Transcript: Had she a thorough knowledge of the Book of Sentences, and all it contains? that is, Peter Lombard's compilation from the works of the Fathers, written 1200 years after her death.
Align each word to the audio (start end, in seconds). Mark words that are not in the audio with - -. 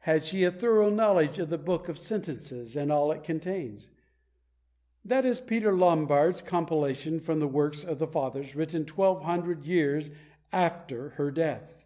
Had 0.00 0.24
she 0.24 0.42
a 0.42 0.50
thorough 0.50 0.90
knowledge 0.90 1.38
of 1.38 1.48
the 1.48 1.56
Book 1.56 1.88
of 1.88 1.96
Sentences, 1.96 2.74
and 2.74 2.90
all 2.90 3.12
it 3.12 3.22
contains? 3.22 3.90
that 5.04 5.24
is, 5.24 5.38
Peter 5.38 5.72
Lombard's 5.72 6.42
compilation 6.42 7.20
from 7.20 7.38
the 7.38 7.46
works 7.46 7.84
of 7.84 8.00
the 8.00 8.08
Fathers, 8.08 8.56
written 8.56 8.82
1200 8.84 9.64
years 9.64 10.10
after 10.50 11.10
her 11.10 11.30
death. 11.30 11.80